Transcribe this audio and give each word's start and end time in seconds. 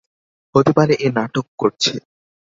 হতে 0.55 0.71
পারে 0.77 0.93
এ 0.97 1.07
নাটক 1.17 1.45
করছে। 1.61 1.93